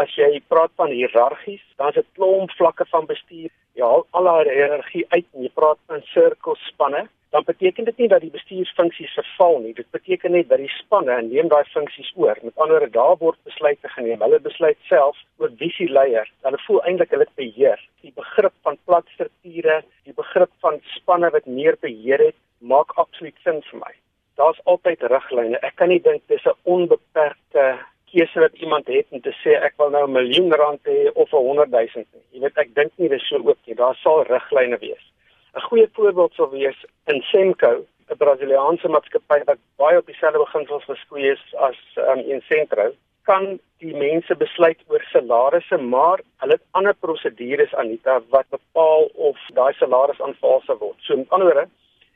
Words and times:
As 0.00 0.10
jy 0.18 0.40
praat 0.50 0.72
van 0.80 0.90
hiërargies, 0.90 1.62
is 1.62 1.94
dit 1.94 2.06
klomp 2.18 2.50
vlakke 2.58 2.84
van 2.90 3.06
bestuur. 3.06 3.50
Ja, 3.78 3.90
al 4.10 4.26
haar 4.26 4.48
hiërargie 4.50 5.04
uit 5.08 5.26
en 5.34 5.44
jy 5.46 5.50
praat 5.54 5.78
van 5.86 6.02
sirkelspanne, 6.10 7.04
dan 7.34 7.46
beteken 7.46 7.84
dit 7.84 7.96
nie 7.98 8.08
dat 8.10 8.22
die 8.22 8.30
bestuursfunksies 8.34 9.14
verval 9.18 9.60
nie. 9.62 9.72
Dit 9.74 9.86
beteken 9.94 10.34
net 10.34 10.48
dat 10.50 10.58
die 10.62 10.70
spanne 10.70 11.16
neem 11.26 11.48
daai 11.50 11.64
funksies 11.70 12.10
oor. 12.14 12.38
Met 12.42 12.58
ander 12.58 12.78
woorde, 12.78 12.90
daar 12.94 13.16
word 13.22 13.38
besluite 13.46 13.90
geneem. 13.94 14.22
Hulle 14.22 14.38
besluit 14.42 14.78
self 14.90 15.18
oor 15.42 15.50
wie 15.62 15.70
se 15.74 15.88
leier. 15.90 16.30
Hulle 16.46 16.60
voel 16.66 16.82
eintlik 16.86 17.14
hulle 17.14 17.26
beheer. 17.38 17.82
Die 18.06 18.14
begrip 18.14 18.54
van 18.66 18.78
plat 18.86 19.10
strukture, 19.14 19.80
die 20.06 20.14
begrip 20.14 20.50
van 20.62 20.78
spanne 20.94 21.30
wat 21.34 21.46
meer 21.46 21.78
beheer 21.82 22.22
het, 22.30 22.38
maak 22.58 22.94
absoluut 22.98 23.38
sin 23.42 23.62
vir 23.70 23.82
my. 23.82 23.94
Daar's 24.38 24.62
altyd 24.70 25.02
riglyne. 25.10 25.58
Ek 25.62 25.74
kan 25.78 25.90
nie 25.90 26.02
dink 26.02 26.22
dis 26.30 26.46
'n 26.46 26.58
onbeperkte 26.62 27.66
keuse 28.14 28.40
wat 28.40 28.54
iemand 28.62 28.86
het 28.86 29.06
om 29.10 29.20
te 29.20 29.32
sê 29.42 29.56
ek 29.68 29.74
wil 29.82 29.90
nou 29.90 30.04
'n 30.06 30.16
miljoen 30.18 30.52
rand 30.60 30.82
hê 30.86 31.10
of 31.14 31.32
'n 31.32 31.46
100 31.48 31.70
000 31.70 32.04
nie. 32.12 32.26
Jy 32.32 32.40
weet 32.40 32.58
ek 32.62 32.74
dink 32.74 32.92
nie 32.96 33.08
dis 33.08 33.28
so 33.28 33.36
ook 33.36 33.58
nie. 33.66 33.74
Daar 33.74 33.96
sal 34.02 34.22
riglyne 34.22 34.78
wees. 34.78 35.04
'n 35.54 35.66
Goeie 35.68 35.88
voorbeeld 35.92 36.32
sou 36.34 36.50
wees 36.50 36.78
in 37.06 37.22
Semco, 37.30 37.72
'n 38.10 38.16
Brasiliaanse 38.16 38.88
maatskappy 38.88 39.40
wat 39.44 39.58
baie 39.76 39.98
op 39.98 40.06
dieselfde 40.06 40.38
beginsels 40.38 40.84
geskoei 40.84 41.30
is 41.30 41.44
as 41.54 41.78
um, 41.96 42.18
Incentro, 42.18 42.92
kan 43.22 43.60
die 43.78 43.94
mense 43.96 44.34
besluit 44.36 44.80
oor 44.88 45.04
salarisse, 45.12 45.76
maar 45.76 46.20
hulle 46.42 46.52
het 46.52 46.66
ander 46.70 46.94
prosedures 46.94 47.74
Anita 47.74 48.20
wat 48.34 48.48
bepaal 48.50 49.08
of 49.28 49.36
daai 49.58 49.72
salaris 49.72 50.20
aanvaar 50.20 50.60
sal 50.66 50.78
word. 50.78 50.98
So 51.00 51.16
met 51.16 51.30
ander 51.30 51.48
woorde, 51.48 51.68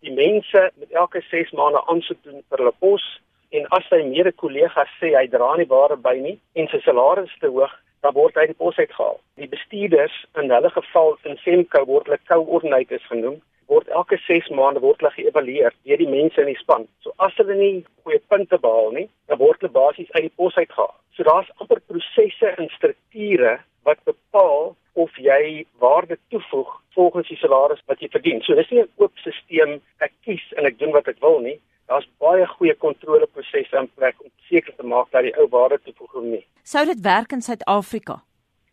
die 0.00 0.12
mense 0.12 0.70
met 0.74 0.90
elke 0.90 1.22
6 1.30 1.50
maande 1.50 1.82
aansoek 1.86 2.20
doen 2.22 2.42
vir 2.48 2.58
hulle 2.58 2.76
pos 2.84 3.04
en 3.50 3.66
as 3.76 3.86
sy 3.90 4.02
mede-kollegas 4.06 4.90
sê 5.00 5.14
hy 5.16 5.26
dra 5.26 5.56
nie 5.56 5.68
ware 5.70 5.96
by 5.96 6.16
nie 6.18 6.38
en 6.54 6.68
sy 6.72 6.80
salaris 6.84 7.32
te 7.40 7.50
hoog, 7.50 7.72
dan 8.02 8.14
word 8.16 8.36
hy 8.40 8.46
die 8.48 8.56
pos 8.56 8.78
uitgehaal. 8.78 9.18
Die 9.36 9.50
bestuurders 9.50 10.16
in 10.40 10.50
hulle 10.54 10.70
geval 10.70 11.16
in 11.28 11.38
Semco 11.44 11.84
word 11.86 12.08
hulle 12.08 12.20
co-ordinators 12.30 13.06
genoem 13.12 13.40
word 13.70 13.90
elke 13.94 14.18
6 14.26 14.50
maande 14.58 14.82
word 14.82 15.02
hulle 15.02 15.14
geëvalueer 15.14 15.74
deur 15.86 16.02
die 16.02 16.10
mense 16.10 16.42
in 16.42 16.50
die 16.50 16.58
span. 16.58 16.86
So 17.04 17.14
as 17.26 17.36
hulle 17.38 17.56
nie 17.58 17.84
goeie 18.02 18.18
punte 18.32 18.58
behaal 18.58 18.90
nie, 18.96 19.06
dan 19.30 19.38
word 19.42 19.62
hulle 19.62 19.76
basies 19.76 20.10
uit 20.16 20.26
die 20.26 20.36
pos 20.40 20.58
uitgehaal. 20.58 20.94
So 21.14 21.26
daar's 21.28 21.50
amper 21.62 21.82
prosesse 21.92 22.50
en 22.56 22.70
strukture 22.74 23.58
wat 23.86 24.02
bepaal 24.10 24.74
of 24.98 25.14
jy 25.22 25.64
waarde 25.82 26.18
toevoeg 26.34 26.72
volgens 26.96 27.30
die 27.30 27.38
salaris 27.38 27.82
wat 27.86 28.02
jy 28.02 28.10
verdien. 28.10 28.42
So 28.42 28.58
dis 28.58 28.70
nie 28.70 28.82
'n 28.82 28.90
oop 28.98 29.14
stelsel 29.22 29.78
ek 30.06 30.12
kies 30.26 30.46
en 30.58 30.66
ek 30.66 30.78
doen 30.78 30.92
wat 30.92 31.08
ek 31.08 31.22
wil 31.22 31.38
nie. 31.40 31.58
Daar's 31.90 32.06
baie 32.22 32.46
goeie 32.46 32.74
kontroleprosesse 32.78 33.76
in 33.76 33.88
plek 33.98 34.20
om 34.22 34.30
seker 34.46 34.74
te 34.76 34.86
maak 34.86 35.08
dat 35.10 35.24
die 35.26 35.32
ou 35.42 35.48
waarde 35.50 35.80
toevoeg 35.82 36.20
nie. 36.22 36.44
Sou 36.62 36.84
dit 36.86 37.00
werk 37.02 37.32
in 37.34 37.42
Suid-Afrika? 37.42 38.20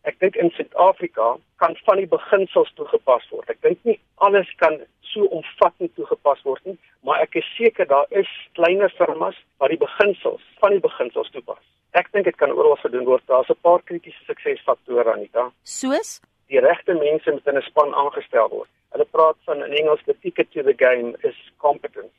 Ek 0.06 0.20
dink 0.22 0.38
in 0.38 0.52
Suid-Afrika 0.54 1.32
kan 1.64 1.74
van 1.88 1.98
die 1.98 2.10
beginsels 2.12 2.70
toegepas 2.78 3.26
word. 3.32 3.50
Ek 3.50 3.58
dink 3.66 3.82
nie 3.90 3.98
alles 4.28 4.52
kan 4.62 4.78
so 5.10 5.26
omvattend 5.34 5.96
toegepas 5.98 6.44
word 6.46 6.70
nie, 6.70 6.78
maar 7.02 7.24
ek 7.24 7.40
is 7.42 7.50
seker 7.56 7.90
daar 7.90 8.06
is 8.22 8.30
kleiner 8.60 8.94
firmas 9.00 9.42
wat 9.58 9.74
die 9.74 9.82
beginsels 9.82 10.46
van 10.62 10.78
die 10.78 10.84
beginsels 10.86 11.34
toepas. 11.34 11.64
Ek 11.98 12.14
dink 12.14 12.30
dit 12.30 12.38
kan 12.38 12.54
oral 12.54 12.78
gedoen 12.84 13.10
word. 13.10 13.26
Daar's 13.26 13.50
'n 13.50 13.58
paar 13.66 13.82
kritiese 13.82 14.22
suksesfaktore 14.30 15.10
Anita. 15.14 15.50
Soos 15.64 16.22
die 16.54 16.62
regte 16.62 16.94
mense 16.94 17.32
moet 17.32 17.48
in 17.48 17.58
'n 17.58 17.66
span 17.66 17.94
aangestel 17.94 18.50
word. 18.50 18.70
Hulle 18.94 19.10
praat 19.12 19.38
van 19.50 19.66
in 19.66 19.74
Engels 19.74 20.06
the 20.06 20.16
ticket 20.22 20.52
to 20.52 20.62
the 20.62 20.78
game 20.78 21.16
is 21.24 21.36
competence. 21.58 22.14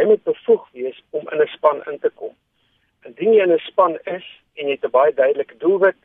Jy 0.00 0.06
moet 0.08 0.22
bevoeg 0.24 0.62
wees 0.72 0.98
om 1.10 1.26
in 1.28 1.42
'n 1.42 1.52
span 1.56 1.82
in 1.90 1.98
te 2.00 2.10
kom. 2.20 2.32
Indien 3.04 3.34
jy 3.34 3.42
in 3.42 3.52
'n 3.52 3.66
span 3.70 3.98
is 4.16 4.26
en 4.56 4.66
jy 4.66 4.72
het 4.76 4.84
'n 4.84 4.96
baie 4.98 5.12
duidelike 5.14 5.56
doelwit, 5.58 6.00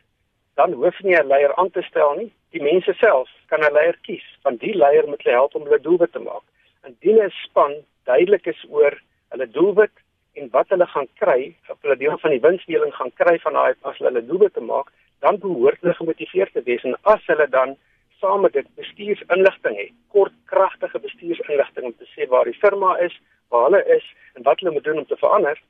dan 0.55 0.73
hoef 0.73 0.99
nie 1.03 1.15
'n 1.15 1.27
leier 1.27 1.55
aan 1.55 1.71
te 1.71 1.81
stel 1.81 2.13
nie. 2.15 2.31
Die 2.51 2.61
mense 2.61 2.93
self 2.93 3.29
kan 3.47 3.63
'n 3.63 3.73
leier 3.73 3.97
kies, 4.01 4.25
want 4.43 4.59
die 4.59 4.75
leier 4.75 5.07
moet 5.07 5.23
hulle 5.23 5.35
help 5.35 5.55
om 5.55 5.63
hulle 5.63 5.79
doelwit 5.79 6.11
te 6.11 6.19
maak. 6.19 6.43
Indien 6.87 7.23
'n 7.23 7.29
span 7.29 7.73
duidelik 8.03 8.45
is 8.47 8.65
oor 8.69 9.01
hulle 9.29 9.47
doelwit 9.49 9.95
en 10.33 10.49
wat 10.49 10.69
hulle 10.69 10.87
gaan 10.87 11.07
kry, 11.13 11.55
of 11.69 11.81
hulle 11.81 11.97
deel 11.97 12.17
van 12.17 12.31
die 12.31 12.45
winsdeling 12.47 12.93
gaan 12.93 13.13
kry 13.13 13.39
van 13.39 13.53
daai 13.53 13.73
as 13.81 13.97
hulle 13.97 14.09
hulle 14.09 14.25
doelwit 14.25 14.53
te 14.53 14.61
maak, 14.61 14.91
dan 15.19 15.39
behoort 15.39 15.81
hulle 15.81 15.93
gemotiveerd 15.93 16.53
te 16.53 16.61
wees 16.63 16.83
en 16.83 16.95
as 17.01 17.25
hulle 17.25 17.47
dan 17.49 17.77
saam 18.19 18.41
met 18.41 18.53
dit 18.53 18.67
bestuursinligting 18.75 19.77
het, 19.77 19.91
kort 20.07 20.33
kragtige 20.45 20.99
bestuursinligting 20.99 21.85
om 21.85 21.95
te 21.97 22.07
sê 22.15 22.27
waar 22.27 22.45
die 22.45 22.59
firma 22.59 22.97
is, 22.97 23.15
waar 23.55 23.69
hulle 23.69 23.83
is 23.97 24.05
en 24.35 24.43
wat 24.43 24.59
hulle 24.59 24.73
moet 24.75 24.83
doen 24.83 24.97
om 25.01 25.07
te 25.07 25.17
verander, 25.23 25.61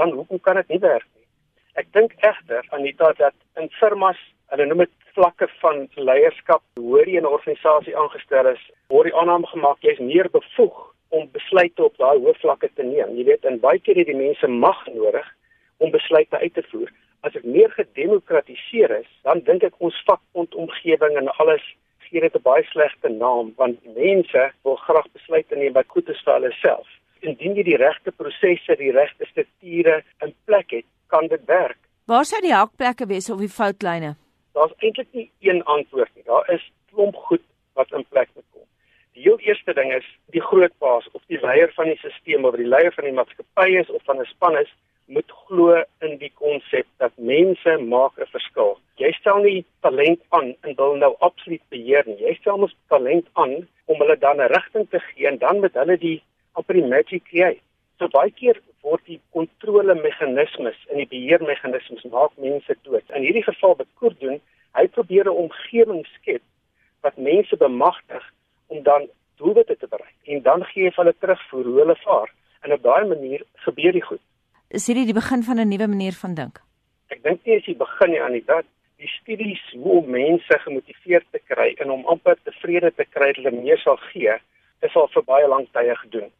dan 0.00 0.16
hoekom 0.18 0.40
kan 0.40 0.60
dit 0.60 0.72
nie 0.74 0.80
werk 0.84 1.06
nie? 1.14 1.26
Ek 1.80 1.90
dink 1.92 2.14
egter 2.22 2.66
Anita 2.76 3.12
dat 3.18 3.34
in 3.60 3.70
firmas, 3.80 4.18
hulle 4.52 4.66
noem 4.70 4.84
dit 4.84 4.92
vlakke 5.16 5.48
van 5.60 5.84
leierskap, 6.08 6.62
hoor 6.80 7.08
jy 7.10 7.20
'n 7.20 7.30
organisasie 7.36 7.96
aangestel 7.98 8.50
is, 8.52 8.64
word 8.88 9.10
die 9.10 9.16
aanname 9.20 9.46
gemaak 9.52 9.82
jy 9.82 9.92
is 9.92 10.02
meer 10.12 10.30
bevoeg 10.30 10.76
om 11.10 11.30
besluite 11.32 11.84
op 11.84 11.96
daai 11.98 12.18
hoë 12.18 12.34
vlakke 12.42 12.70
te 12.74 12.82
neem. 12.82 13.16
Jy 13.18 13.24
weet, 13.24 13.44
in 13.44 13.60
baie 13.60 13.78
keer 13.78 13.96
het 13.96 14.06
die 14.06 14.22
mense 14.26 14.46
mag 14.48 14.86
nodig 14.86 15.26
om 15.78 15.90
besluite 15.90 16.38
uit 16.38 16.54
te 16.54 16.62
voer. 16.70 16.90
As 17.22 17.32
dit 17.32 17.44
meer 17.44 17.70
gedemokratiseer 17.70 18.90
is, 19.00 19.10
dan 19.22 19.40
dink 19.40 19.62
ek 19.62 19.78
ons 19.78 20.02
vakbondomgewing 20.06 21.16
en 21.16 21.28
alles 21.38 21.62
gee 22.08 22.20
dit 22.20 22.36
'n 22.36 22.42
baie 22.42 22.64
slegte 22.64 23.08
naam 23.08 23.52
want 23.56 23.78
mense 23.94 24.42
wil 24.62 24.76
graag 24.76 25.06
besluite 25.12 25.56
neem 25.56 25.72
wat 25.72 25.88
goed 25.88 26.08
is 26.08 26.22
vir 26.24 26.34
hulle 26.34 26.52
self 26.52 26.88
indien 27.24 27.56
jy 27.58 27.64
die 27.66 27.80
regte 27.80 28.12
prosesse, 28.12 28.76
die 28.76 28.92
regte 28.92 29.26
strukture 29.30 30.02
in 30.24 30.34
plek 30.44 30.70
het, 30.70 30.86
kan 31.12 31.28
dit 31.32 31.44
werk. 31.50 31.78
Waar 32.10 32.24
sou 32.28 32.40
die 32.44 32.54
hakplekke 32.54 33.06
wees 33.08 33.30
of 33.32 33.40
die 33.40 33.48
foutlyne? 33.48 34.14
Daar's 34.54 34.74
eintlik 34.78 35.08
nie 35.16 35.30
een 35.40 35.62
antwoord 35.64 36.10
nie. 36.14 36.24
Daar 36.28 36.50
is 36.52 36.64
klomp 36.92 37.16
goed 37.28 37.42
wat 37.74 37.92
in 37.92 38.04
plek 38.12 38.28
moet 38.34 38.46
kom. 38.52 38.66
Die 39.14 39.22
heel 39.22 39.38
eerste 39.38 39.72
ding 39.74 39.92
is 39.94 40.06
die 40.34 40.42
groot 40.42 40.74
baas 40.82 41.06
of 41.12 41.22
die 41.32 41.40
leier 41.40 41.72
van 41.76 41.90
die 41.90 41.96
stelsel 42.02 42.48
of 42.48 42.58
die 42.60 42.68
leier 42.68 42.92
van 42.94 43.08
die 43.08 43.14
maatskappy 43.16 43.68
is 43.80 43.90
of 43.90 44.02
van 44.10 44.20
'n 44.20 44.30
span 44.30 44.58
is, 44.58 44.70
moet 45.06 45.30
glo 45.46 45.82
in 46.00 46.18
die 46.18 46.32
konsep 46.34 46.86
dat 47.02 47.12
mense 47.16 47.76
maak 47.78 48.18
'n 48.18 48.30
verskil. 48.36 48.78
Jy 48.96 49.10
stel 49.12 49.38
nie 49.42 49.64
talent 49.80 50.20
aan 50.28 50.54
en 50.62 50.76
wil 50.76 50.94
nou 50.96 51.14
absoluut 51.18 51.62
beheer 51.68 52.04
nie. 52.06 52.20
Jy 52.20 52.34
stel 52.40 52.58
mos 52.58 52.76
talent 52.88 53.26
aan 53.32 53.68
om 53.84 53.98
hulle 53.98 54.18
dan 54.18 54.40
'n 54.40 54.52
rigting 54.56 54.90
te 54.90 55.00
gee 55.00 55.26
en 55.26 55.38
dan 55.38 55.60
met 55.60 55.74
hulle 55.74 55.98
die 55.98 56.22
amper 56.54 56.78
die 56.78 56.88
magic 56.88 57.24
create. 57.30 57.60
So 57.98 58.08
baie 58.10 58.30
keer 58.34 58.58
word 58.84 59.04
die 59.08 59.20
kontrolemeganismes 59.36 60.78
en 60.90 61.00
die 61.00 61.08
beheermeganismes 61.10 62.04
maak 62.12 62.34
mense 62.42 62.76
dood. 62.86 63.04
In 63.16 63.24
hierdie 63.26 63.44
geval 63.46 63.76
wat 63.78 63.90
Koer 64.00 64.16
doen, 64.20 64.40
hy 64.74 64.86
probeer 64.96 65.30
'n 65.30 65.40
omgewing 65.44 66.04
skep 66.16 66.42
wat 67.02 67.16
mense 67.16 67.56
bemagtig 67.56 68.24
om 68.66 68.82
dan 68.82 69.08
doelwitte 69.38 69.76
te 69.76 69.86
bereik 69.86 70.18
en 70.24 70.42
dan 70.42 70.64
gee 70.64 70.84
hy 70.88 70.92
hulle 70.96 71.14
terugvoer 71.18 71.64
hoe 71.64 71.78
hulle 71.80 71.96
vaar 72.04 72.30
en 72.62 72.72
op 72.72 72.82
daai 72.82 73.04
manier 73.06 73.42
gebeur 73.66 73.92
die 73.92 74.06
goed. 74.10 74.22
Is 74.68 74.86
hierdie 74.86 75.06
die 75.06 75.20
begin 75.22 75.42
van 75.42 75.60
'n 75.60 75.68
nuwe 75.68 75.86
manier 75.86 76.12
van 76.12 76.34
dink? 76.34 76.60
Ek 77.08 77.22
dink 77.22 77.44
nie 77.44 77.56
is 77.56 77.64
die 77.64 77.76
begin 77.76 78.10
nie 78.10 78.22
Anita, 78.22 78.62
die 78.96 79.08
studies 79.20 79.64
hoe 79.72 79.98
om 80.00 80.10
mense 80.10 80.58
gemotiveerd 80.58 81.26
te 81.30 81.40
kry 81.48 81.74
en 81.78 81.90
om 81.90 82.06
amper 82.06 82.36
tevrede 82.42 82.90
te 82.90 83.04
kry 83.04 83.32
dat 83.32 83.36
hulle 83.36 83.62
meer 83.62 83.78
sal 83.78 83.96
gee, 83.96 84.34
is 84.82 84.96
al 84.96 85.08
vir 85.08 85.22
baie 85.22 85.48
lank 85.48 85.68
tye 85.72 85.94
gedoen 85.96 86.30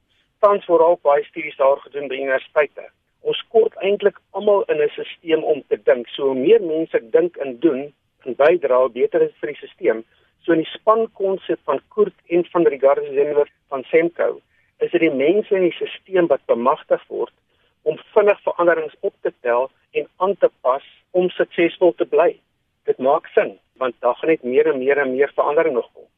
tans 0.45 0.67
word 0.69 0.85
ook 0.85 1.01
baie 1.07 1.25
studies 1.25 1.57
daar 1.57 1.81
gedoen 1.87 2.09
by 2.11 2.19
universiteite. 2.21 2.85
Ons 3.25 3.41
kort 3.53 3.77
eintlik 3.89 4.19
almal 4.37 4.65
in 4.73 4.83
'n 4.83 4.91
stelsel 4.93 5.43
om 5.53 5.63
te 5.69 5.79
dink. 5.89 6.09
So 6.09 6.27
hoe 6.31 6.41
meer 6.47 6.63
mense 6.63 7.01
dink 7.17 7.37
en 7.37 7.59
doen 7.61 7.83
en 8.25 8.37
bydra, 8.37 8.89
beter 8.89 9.23
is 9.23 9.39
vir 9.41 9.53
die 9.53 9.57
stelsel. 9.61 10.03
So 10.43 10.53
in 10.53 10.63
die 10.65 10.75
spankonsep 10.79 11.61
van 11.65 11.81
Kurt 11.95 12.17
en 12.29 12.45
van 12.53 12.67
Ricardo 12.67 13.05
Zenler 13.05 13.49
van 13.69 13.85
Semco, 13.85 14.41
is 14.79 14.91
dit 14.91 15.01
die 15.01 15.11
mense 15.11 15.55
in 15.55 15.69
die 15.69 15.73
stelsel 15.73 16.27
wat 16.27 16.45
bemagtig 16.47 17.03
word 17.09 17.33
om 17.83 17.99
vinnig 18.15 18.41
veranderings 18.43 18.97
op 19.01 19.15
te 19.23 19.33
tel 19.41 19.71
en 19.93 20.09
aan 20.17 20.37
te 20.37 20.51
pas 20.61 20.85
om 21.11 21.31
suksesvol 21.31 21.95
te 21.95 22.05
bly. 22.05 22.41
Dit 22.85 22.99
maak 22.99 23.27
sin 23.27 23.59
want 23.77 23.95
daar 24.01 24.15
gaan 24.15 24.31
net 24.31 24.43
meer 24.43 24.67
en 24.67 24.79
meer 24.79 24.99
en 24.99 25.17
meer 25.17 25.33
verandering 25.35 25.75
nog 25.75 25.89
kom. 25.93 26.09